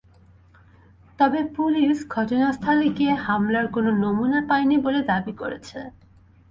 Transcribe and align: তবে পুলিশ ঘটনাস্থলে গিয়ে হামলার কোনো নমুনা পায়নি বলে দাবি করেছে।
তবে 1.19 1.39
পুলিশ 1.55 1.97
ঘটনাস্থলে 2.09 2.87
গিয়ে 2.97 3.13
হামলার 3.25 3.67
কোনো 3.67 3.89
নমুনা 4.03 4.39
পায়নি 4.49 4.75
বলে 4.85 5.01
দাবি 5.03 5.33
করেছে। 5.33 5.79